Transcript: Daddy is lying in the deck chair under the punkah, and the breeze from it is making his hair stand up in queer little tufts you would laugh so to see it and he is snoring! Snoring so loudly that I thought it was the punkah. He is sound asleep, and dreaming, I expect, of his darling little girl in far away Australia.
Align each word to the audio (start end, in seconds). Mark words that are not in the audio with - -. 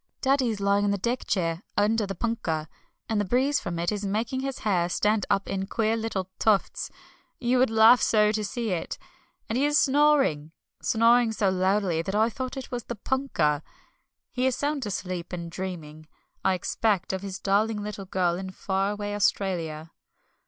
Daddy 0.21 0.49
is 0.49 0.59
lying 0.59 0.83
in 0.85 0.89
the 0.89 0.97
deck 0.97 1.27
chair 1.27 1.61
under 1.77 2.07
the 2.07 2.15
punkah, 2.15 2.67
and 3.07 3.21
the 3.21 3.23
breeze 3.23 3.59
from 3.59 3.77
it 3.77 3.91
is 3.91 4.03
making 4.03 4.39
his 4.39 4.57
hair 4.65 4.89
stand 4.89 5.27
up 5.29 5.47
in 5.47 5.67
queer 5.67 5.95
little 5.95 6.27
tufts 6.39 6.89
you 7.39 7.59
would 7.59 7.69
laugh 7.69 8.01
so 8.01 8.31
to 8.31 8.43
see 8.43 8.71
it 8.71 8.97
and 9.47 9.59
he 9.59 9.65
is 9.67 9.77
snoring! 9.77 10.53
Snoring 10.81 11.31
so 11.31 11.51
loudly 11.51 12.01
that 12.01 12.15
I 12.15 12.31
thought 12.31 12.57
it 12.57 12.71
was 12.71 12.85
the 12.85 12.95
punkah. 12.95 13.61
He 14.31 14.47
is 14.47 14.55
sound 14.55 14.87
asleep, 14.87 15.31
and 15.31 15.51
dreaming, 15.51 16.07
I 16.43 16.55
expect, 16.55 17.13
of 17.13 17.21
his 17.21 17.37
darling 17.37 17.83
little 17.83 18.05
girl 18.05 18.37
in 18.37 18.49
far 18.49 18.89
away 18.93 19.13
Australia. 19.13 19.91